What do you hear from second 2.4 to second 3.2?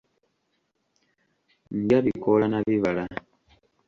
na bibala.